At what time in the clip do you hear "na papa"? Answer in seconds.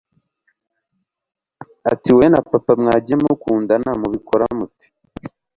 2.31-2.73